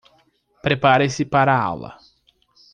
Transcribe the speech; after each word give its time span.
Prepare-se 0.63 1.23
para 1.27 1.53
a 1.53 1.61
aula 1.63 1.95